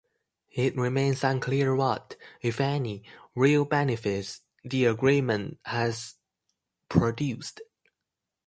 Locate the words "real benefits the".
3.35-4.85